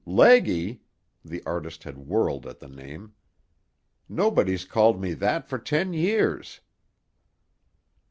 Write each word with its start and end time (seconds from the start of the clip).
"Leggy!" 0.03 0.81
The 1.23 1.43
artist 1.45 1.83
had 1.83 2.07
whirled 2.07 2.47
at 2.47 2.57
the 2.57 2.67
name. 2.67 3.13
"Nobody's 4.09 4.65
called 4.65 4.99
me 4.99 5.13
that 5.13 5.47
for 5.47 5.59
ten 5.59 5.93
years." 5.93 6.59